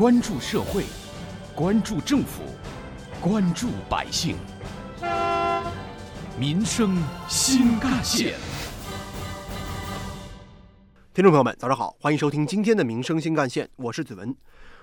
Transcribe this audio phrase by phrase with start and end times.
[0.00, 0.84] 关注社会，
[1.54, 2.40] 关注政府，
[3.20, 4.34] 关注百姓，
[6.38, 6.96] 民生
[7.28, 8.32] 新干线。
[11.12, 14.34] 听众朋友们，早上好，欢迎收听今天的《民生新干线》，我是子文。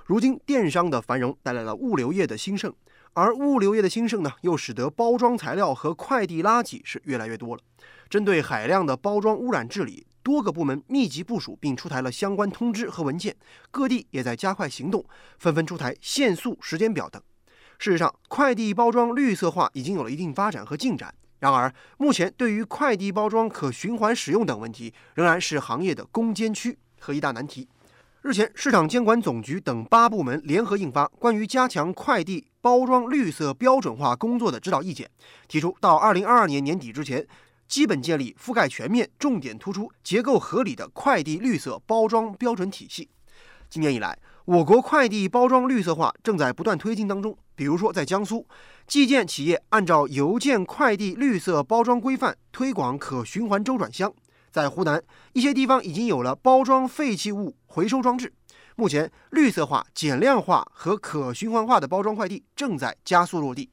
[0.05, 2.71] 如今电商的繁荣带来了物流业的兴盛，
[3.13, 7.61] 而物流业的兴盛呢，又使得包装材料和快递垃圾是越来越多了。
[8.07, 13.33] 针对海量的包装污染治理，多个部门密集部署并出台了相关通知和文件，
[13.71, 15.05] 各地也在加快行动，
[15.39, 17.21] 纷纷出台限速时间表等。
[17.79, 21.15] 事实上，快递包装绿色化已经有了一定发展和进展。
[21.39, 27.65] 然而，目前对于快递包装可循环使用等问题，仍然是行业的攻坚区和一大难题。
[28.21, 35.07] 日前，市场监管总局等八部门联合印发《关于加强快递包装绿色标准化工作的指导意见》，
[35.47, 37.25] 提出到二零二二年年底之前，
[37.67, 43.09] 基本建立覆盖全面、重点突出、结构合理的快递绿色包装标准体系。
[43.69, 47.37] 今年以来，我国快递包装绿色化正在不断推进当中。
[47.53, 48.47] 比如说，在江苏，
[48.87, 54.09] 寄件企业按照邮件快递绿色包装规范推广可循环周转箱；
[54.51, 58.31] 在湖南，一些地方已经有了包装废弃物回收装置。
[58.75, 63.69] 目前，绿色化、减量化和可循环化的包装快递正在加速落地，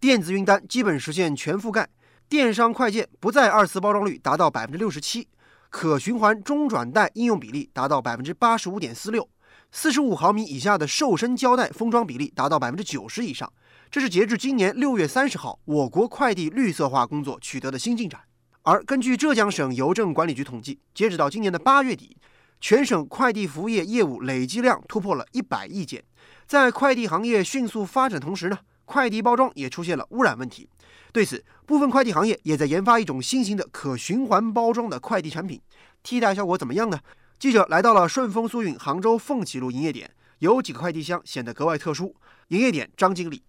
[0.00, 1.88] 电子运单基本实现全覆盖，
[2.28, 5.26] 电商快件不再二次包装率达到百分之六十七，
[5.70, 9.26] 可循环中转袋应用比例达到百分之八十五点四六。
[9.72, 13.50] 四十五毫米以下的瘦身胶带封装比例达到百分之九十以上，
[13.90, 18.20] 这是截至今年六月三十号，我国快递绿色化工作取得的新进展。
[18.62, 22.14] 而根据浙江省邮政管理局统计，截止到今年的八月底，
[22.60, 26.04] 全省快递服务业业务累计量突破了一百亿件。
[26.46, 30.68] 在快递行业迅速发展同时呢，快递包装也出现了污染问题。
[31.12, 35.60] 对此，部分快递行业也在研发一种新型的可循环包装的快递产品，
[36.02, 36.98] 替代效果怎么样呢？
[37.38, 42.14] 记者来到了顺丰速运杭州凤起路营业点，有几个快递箱显得格外特殊。
[42.48, 43.42] 营业点张经理，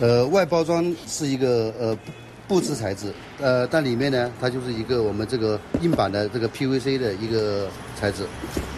[0.00, 1.98] 呃，外包装是一个呃
[2.46, 8.26] 布质材质，呃，但里面呢，它就是一个我们这个硬板的这个 PVC 的一个材质，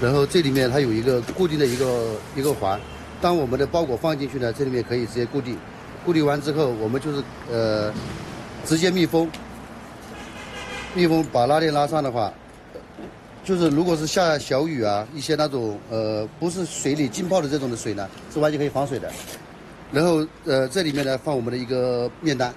[0.01, 2.81] 然后这里面它有一个固定的一个一个环，
[3.21, 5.59] 当我们的包裹放进去呢，这里面可以直接固定，
[6.07, 7.93] 固定完之后，我们就是呃
[8.65, 9.29] 直接密封，
[10.95, 12.33] 密封把拉链拉上的话。
[13.43, 19.13] 就是如果是下小雨啊，一些那种呃不是水里浸泡的这种的水呢，是完全可以防水的。
[19.93, 22.55] 然后呃这里面呢放我们的一个面单。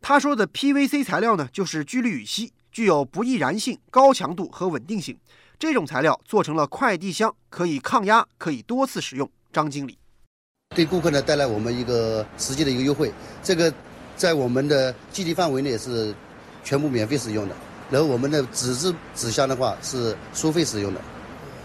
[0.00, 5.18] 他说的 PVC 材料呢，就是聚氯乙烯，具有不易燃性、高强度和稳定性。
[5.58, 9.30] 这种材料做成了快递箱，可以抗压，可以多次使用。
[9.52, 9.98] 张经理，
[10.78, 13.12] 对顾客呢带来我们一个实际的一个优惠，
[13.42, 13.74] 这个
[14.16, 16.14] 在我们的基地范围内是
[16.62, 17.56] 全部免费使用的。
[17.90, 21.00] 然后我们的纸质纸箱的话是收费使用的，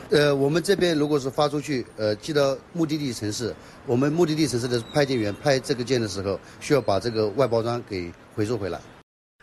[0.09, 8.81] 呃，我们这边如果是发出去，呃，寄到目的地城市，我们目的地城市的派件员派这个件的时候，需要把这个外包装给回收回来。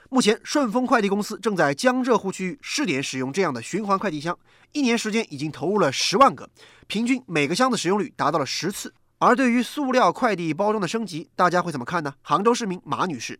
[0.09, 4.37] 目前，顺丰快递公司正在江浙沪区域试点使用这样的循环快递箱，
[4.73, 6.51] 一年时间已经投入了十万个，
[6.89, 8.93] 平均每个箱子使用率达到了十次。
[9.23, 12.11] 而对于塑料快递包装的升级，大家会怎么看呢？
[12.23, 13.39] 杭州市民马女士。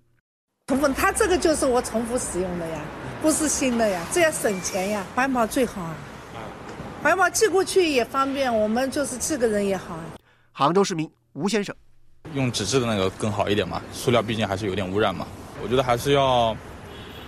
[0.67, 2.79] 重复，它这个就是我重复使用的呀，
[3.23, 5.97] 不是新的呀，这样省钱呀，环保最好啊。
[7.03, 10.05] 环保寄过去也方便，我们就是寄个人也好啊。
[10.53, 11.75] 杭州市民吴先生，
[12.35, 15.27] 用纸质的那个更好一点嘛，塑料毕竟还是有点污染嘛。
[15.63, 16.55] 我觉得还是要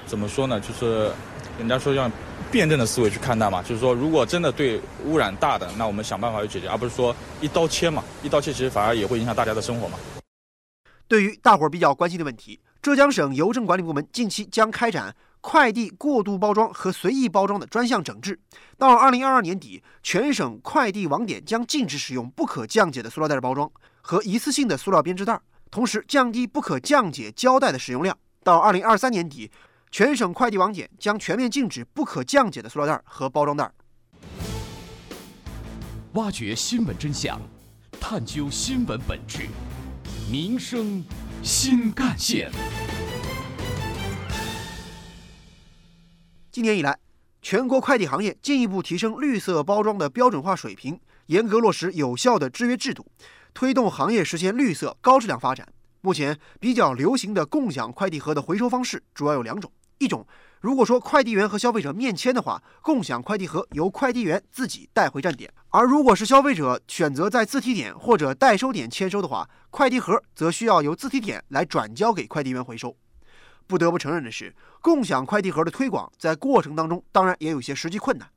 [0.04, 0.60] 怎么说呢？
[0.60, 1.10] 就是
[1.58, 2.10] 人家说要
[2.50, 8.02] 辩证的思维去看待嘛，就是说如果真的对污染大的，那我们想办法去解决，而不是说一刀切嘛。
[8.22, 9.98] 一刀切其实反而也会影响大家的生活嘛。
[11.06, 12.60] 对于大伙儿比较关心的问题。
[12.80, 18.36] 浙江省邮政管理部门近期将开展快递过度包装和随意包装的专项整治。
[18.76, 23.70] 到二零二二年底，全省快递网点将禁止使用不可降解的塑料袋包装
[24.00, 25.40] 和一次性的塑料编织袋，
[25.70, 28.18] 同时降低不可降解胶带的使用量。
[28.42, 29.48] 到二零二三年底，
[29.92, 33.70] 全省快递网点将全面禁止不可降解的塑料袋和包装袋。
[36.14, 37.38] 挖掘新闻真相，
[38.00, 39.46] 探究新闻本质，
[40.30, 41.04] 民生。
[41.42, 42.50] 新干线。
[46.50, 46.98] 今年以来，
[47.42, 53.04] 全国快递行业进一步提升绿色包装的标准化水平，严格落实有效的制约制度，
[53.52, 55.68] 推动行业实现绿色高质量发展。
[56.00, 60.26] 目前比较流行的共享快递盒的回收方式主要有两种，一种。
[60.60, 72.96] 如果说快递员和消费者面签的话，共享快递盒由快递员自己带回站点；而如果是消费者选择在自提点或者代收点签收的话，快递盒则需要由自提点来转交给快递员回收。
[73.66, 78.28] 不得不承认的是，共享快递盒的推广在过程当中当然也有些实际困难。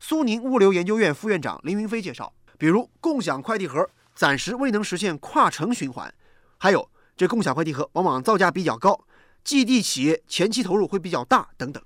[0.00, 6.12] 苏宁物流研究院副院长林云飞介绍，比如共享快递盒暂时未能实现跨城循环，
[6.56, 8.98] 还有这共享快递盒往往造价比较高，
[9.46, 11.80] 寄递企业前期投入会比较大等等。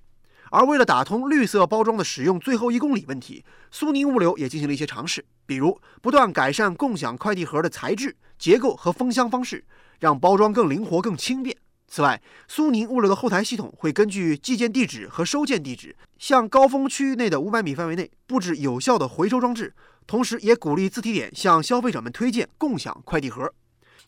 [0.51, 9.63] 而为了打通绿色包装的使用最后一公里问题，苏宁物流也进行了一些尝试，比如不断改善共享快递盒的材质、结构和封箱方式，
[9.99, 11.55] 让包装更灵活、更轻便。
[11.87, 19.75] 此外，苏宁物流的后台系统会根据寄件地址和收件地址，向高峰区域内的五百米范围内布置有效的回收装置，
[20.07, 23.53] 同时也鼓励自提点向消费者们推荐共享快递盒。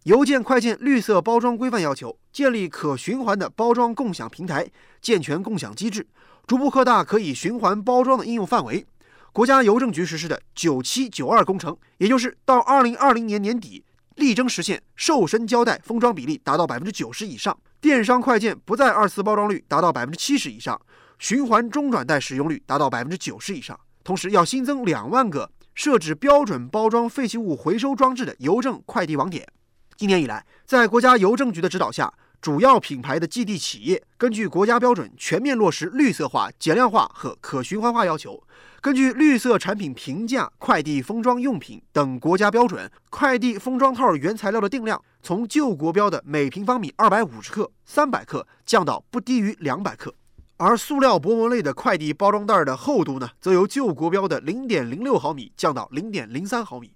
[0.05, 4.69] 邮件快件绿色包装规范要求建立可循环的包装共享平台，
[5.01, 6.05] 健全共享机制。
[6.45, 8.85] 逐步扩大可以循环包装的应用范围。
[9.33, 13.85] 国家邮政局实施的“九七九二”工程，也就是到二零二零年年底，
[14.17, 20.81] 力争实现瘦身胶带封装比例达到百分之九十以上，电商快件不再二次包装率达到百分之七十以上，
[21.21, 23.79] 循环中转袋使用率达到百分之九十以上。
[24.03, 29.47] 同时，要新增两万个设置标准包装废弃物回收装置的邮政快递网点。
[30.03, 32.13] 今年以来，在国家邮政局的指导下。
[32.41, 38.43] 主要品牌的寄递企业根据国家标准全面落实绿色化、减量化和可循环化要求，
[38.81, 50.13] 根据绿色产品评价、快递封装用品等国家标准，快递封装套原材料的定量从旧国标的每平方米二百五十克、三百克降到不低于两百克，
[50.57, 56.91] 而塑料薄膜类的快递包装袋的厚度呢，则由旧国标的零点零六毫米降到零点零三毫米。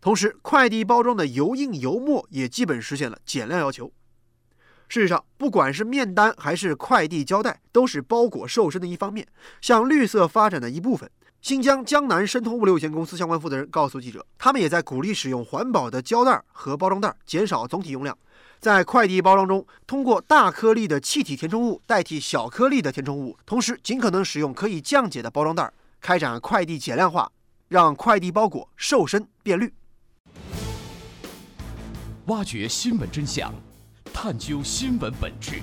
[0.00, 3.92] 同时，快递包装的油印油墨也基本实现了减量要求。
[4.88, 9.26] 事实上，不管是面单还是快递胶带，都是包裹瘦身的一方面，
[9.60, 11.08] 向绿色发展的一部分。
[11.42, 18.16] 新疆江南申通物流有限公司相关负责人告诉记者，他们也在鼓励使用环保的胶带和包装袋，减少总体用量。
[18.58, 27.30] 在快递包装中，通过大颗粒的气体填充物代替小颗粒的填充物，同时尽可能使用可以降解的包装袋，开展快递减量化，
[27.68, 29.72] 让快递包裹瘦身变绿。
[32.30, 33.52] 挖掘新闻真相。
[34.14, 35.62] 探究新闻本质，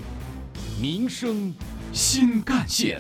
[0.82, 1.54] 民生
[1.94, 3.00] 新干线。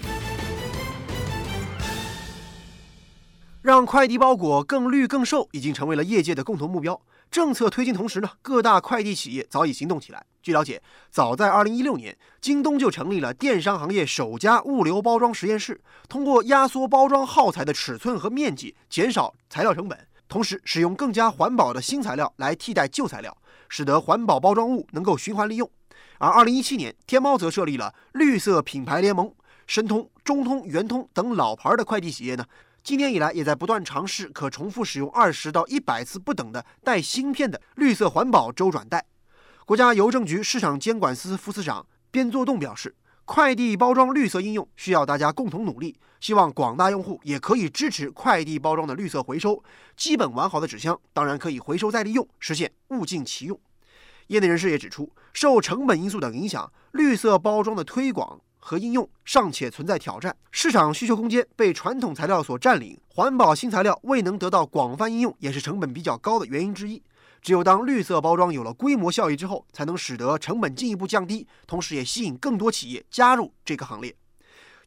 [3.61, 7.01] 让快递包裹更绿更瘦，已经成为了业界的共同目标。
[7.29, 10.25] 政策推进同时呢，各大快递企业早已行动起来。
[10.41, 10.81] 据了解，
[11.11, 23.37] 早在2016年，京东就成立了电商行业首家物流包装实验室，通过压缩包装耗材的尺寸和面积，减少材料成本，同时使用更加环保的新材料来替代旧材料。
[23.69, 25.69] 使得环保包装物能够循环利用，
[26.19, 29.33] 而二零一七年，天猫则设立了绿色品牌联盟，
[29.65, 32.45] 申通、中通、圆通等老牌的快递企业呢，
[32.83, 39.05] 今年以来也在不断尝试可重复使用二十到一百次不等的带芯片的绿色环保周转袋。
[39.65, 42.95] 国家邮政局市场监管司副司长边作栋表示，
[43.27, 49.61] 快递包装绿色应用需要大家共同努力，希望广大用户也可以支持快递包装的绿色回收。
[49.97, 53.59] 基本完好的纸箱当然可以回收再利用，实现物尽其用。
[54.27, 67.03] 业内人士也指出，受成本因素等影响，绿色包装的推广和应用尚且存在挑战，市场需求空间被传统材料所占领，环保新材料未能得到广泛应用，也是成本比较高的原因之一。
[67.47, 74.13] 只有当绿色包装有了规模效益之后，才能使得成本进一步降低，同时也吸引更多企业加入这个行列。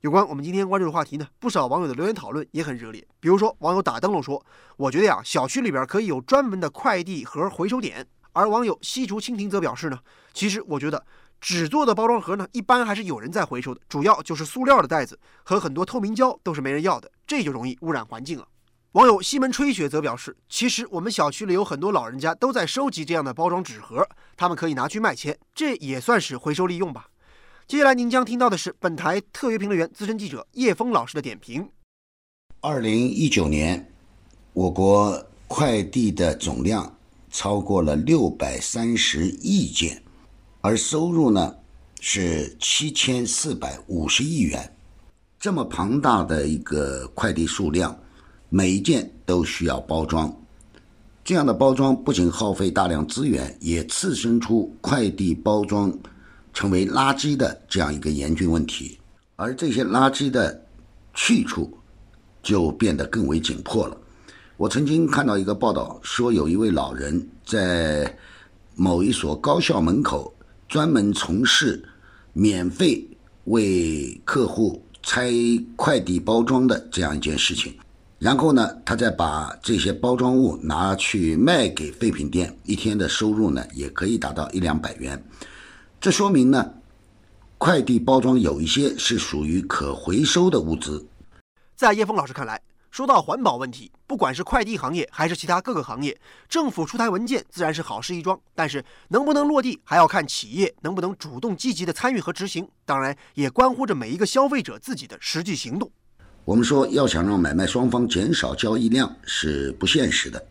[0.03, 3.03] 有关我们今天关注的话题呢，不少网友的留言讨论也很热烈。
[3.19, 4.45] 比如说，网友打灯笼说
[4.77, 9.99] ：“我觉得呀，小区里边可以有专门的快递盒回收点。”而网友西竹蜻蜓则表示呢，
[10.35, 11.03] 其实我觉得
[11.41, 18.47] 纸做的包装盒呢，一般还是有人在回收的，主要就是塑料的袋子和很多透明胶都是没人要的，这就容易污染环境了。
[18.93, 24.05] 网友西门吹雪则表示，其实我们小区里有很多老人家都在收集这样的包装纸盒，
[24.37, 27.07] 他们可以拿去卖钱，这也算是回收利用吧。
[27.69, 31.71] 接下来您将听到的是本台特约评论员、资深记者叶峰老师的点评。
[32.61, 33.93] 二零一九年，
[34.53, 36.97] 我国快递的总量。
[37.33, 40.03] 超过了六百三十亿件，
[40.63, 41.55] 而收入呢
[42.01, 44.77] 是七千四百五十亿元。
[45.39, 47.97] 这么庞大的一个快递数量，
[48.51, 50.31] 每一件都需要包装。
[51.23, 55.97] 这样的包装不仅耗费大量资源，也刺生出快递包装
[56.53, 58.99] 成为垃圾的这样一个严峻问题。
[59.37, 60.67] 而这些垃圾的
[61.15, 61.73] 去处
[62.43, 63.97] 就变得更为紧迫了。
[64.57, 68.13] 我曾经看到一个报道，说有一位老人在
[68.75, 70.35] 某一所高校门口
[70.69, 71.83] 专门从事
[72.33, 73.07] 免费
[73.45, 75.33] 为客户拆
[75.77, 77.73] 快递包装的这样一件事情，
[78.21, 85.25] 然后呢，他再把这些包装物拿去卖给废品店，一天的收入呢也可以达到一两百元。
[85.99, 86.75] 这说明呢，
[87.57, 91.07] 快递包装有一些是属于可回收的物资。
[91.75, 92.61] 在叶峰老师看来。
[92.91, 105.89] 说到环保问题，不管是快递行业还是其他各个行业，政府出台文件自然是好事一桩，但是能不能落地，还要看企业能不能主动积极的参与和执行，当然也关乎着每一个消费者自己的实际行动。
[106.45, 110.45] 我们说，要想让买卖双方减少交易量是不现实的，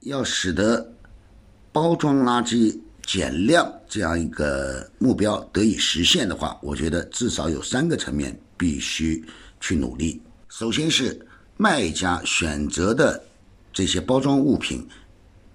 [0.00, 0.92] 要使得
[1.72, 9.24] 包装垃圾减量这样一个目标得以实现的话，我觉得至少有三个层面必须
[9.58, 10.22] 去努力。
[10.48, 13.20] 首先是卖家选择的
[13.72, 14.86] 这些包装物品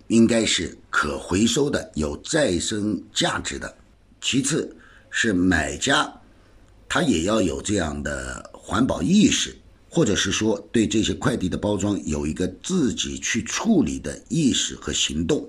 [0.08, 3.74] 应该是可回收的、有再生价值的。
[4.20, 4.76] 其次，
[5.10, 6.12] 是买家
[6.90, 9.56] 他也要有这样的环保意识，
[9.98, 15.44] 或者是说对这些快递的包装有一个自己去处理的意识和行动。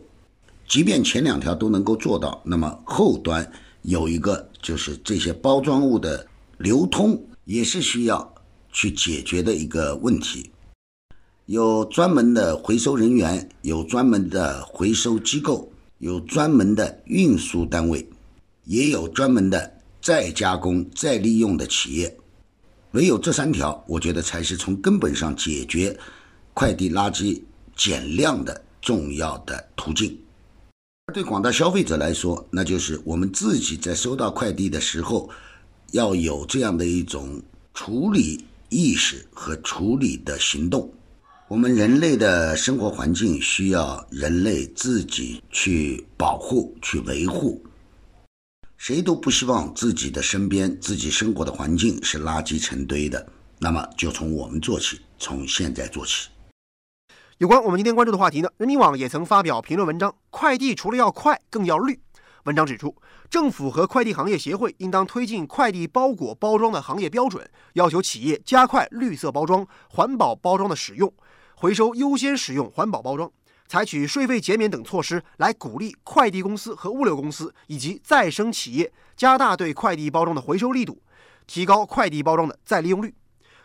[0.67, 3.53] 即便前两条都能够做到，那么后端
[3.83, 6.27] 有一个就是这些包装物的
[6.57, 8.35] 流通也是需要。
[8.73, 10.51] 去解决的一个问题，
[11.47, 18.09] 有专门的回收人员，有专门的回收机构，有专门的运输单位，
[18.65, 22.17] 也有专门的再加工、再利用的企业。
[22.93, 25.99] 唯有这三条，我觉得才是从根本上解决
[26.55, 27.43] 快递垃圾
[27.77, 30.19] 减量的重要的途径。
[31.13, 35.31] 对广大消费者来说，那就是我们自己在收到快递的时候，
[35.93, 37.43] 要有这样的一种
[37.75, 38.45] 处理。
[38.71, 40.93] 意识和处理的行动，
[41.49, 47.65] 我们人类的生活环境需要人类自己去保护、去维护。
[48.79, 53.29] 谁都不希望自己的身边、自己生活的环境是垃圾成堆的。
[53.59, 56.29] 那么，就从我们做起，从现在做起。
[57.39, 61.99] 有关我们今天关注的话题呢，人民网也曾发表评论文章：快递除了要快，更要绿。
[62.45, 62.95] 文章指出，
[63.29, 71.13] 政府和快递行业协会应当推进快递包裹包装的行业标准，要求企业加快绿色包装、环保包装的使用，
[71.57, 73.31] 回收优先使用环保包装，
[73.69, 81.03] 采取税费减免等措施来鼓励快递公司和物流公司以及再生企业加大对快递包装的回收力度，
[81.47, 83.15] 提高快递包装的再利用率。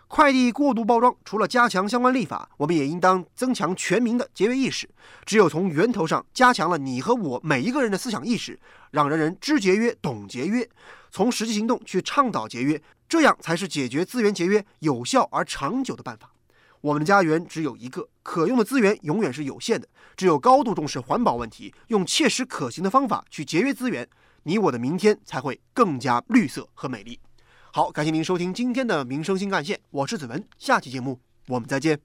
[0.09, 4.87] 快递过度包装，除了加强相关立法，我们也应当增强全民的节约意识。
[5.25, 8.59] 只有从源头上加强了你和我每一个人的思想意识，
[8.91, 10.69] 让人人知节约、懂节约，
[11.09, 12.79] 从实际行动去倡导节约，
[13.09, 16.29] 这样才是解决资源节约有效而长久的办法。
[16.83, 19.87] 我们的家园只有一个，可用的资源永远是有限的。
[20.17, 24.05] 只有高度重视环保问题，用切实可行的方法去节约资源，
[24.43, 27.17] 你我的明天才会更加绿色和美丽。
[27.71, 32.03] 好，感谢您收听今天的《民生新干线》，我是子文，下期节目我们再见。